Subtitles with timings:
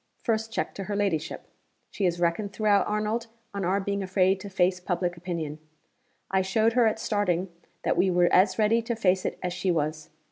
[0.23, 1.45] First check to her ladyship!
[1.91, 5.59] She has reckoned throughout, Arnold, on our being afraid to face public opinion.
[6.31, 7.49] I showed her at starting
[7.83, 10.09] that we were as ready to face it as she was.